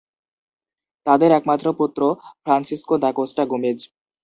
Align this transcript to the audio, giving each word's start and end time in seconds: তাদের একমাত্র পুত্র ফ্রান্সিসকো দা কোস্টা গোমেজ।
তাদের 1.05 1.29
একমাত্র 1.33 1.65
পুত্র 1.79 2.01
ফ্রান্সিসকো 2.43 2.95
দা 2.97 3.09
কোস্টা 3.17 3.43
গোমেজ। 3.51 3.79